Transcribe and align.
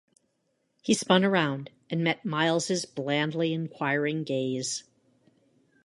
He 0.81 0.95
spun 0.95 1.23
around 1.23 1.69
and 1.87 2.03
met 2.03 2.25
Miles's 2.25 2.85
blandly 2.85 3.53
inquiring 3.53 4.23
gaze. 4.23 4.83